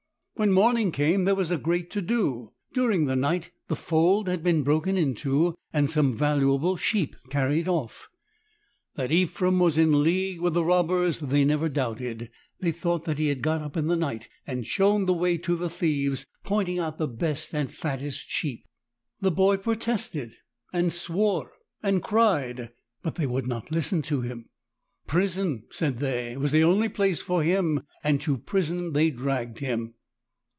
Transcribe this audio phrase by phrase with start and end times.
[0.35, 2.53] When morning came there was a great to do.
[2.73, 8.09] During the night the fold had been broken into and some valuable sheep carried off.
[8.95, 12.31] That Ephrem was in league with the robbers they never doubted.
[12.59, 15.55] They thought that he had got up in the night and shown the way to
[15.55, 18.65] the thieves, pointing i6i out the best and fattest sheep.
[19.19, 20.37] The boy protested
[20.73, 21.51] and swore
[21.83, 22.71] and cried,
[23.03, 24.49] but they would not listen to him.
[25.05, 29.93] Prison, said they, was the only place for him, and to prison they dragged him.